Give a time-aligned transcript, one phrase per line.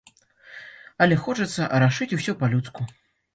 [1.05, 2.81] Але хочацца рашыць усё па-людску.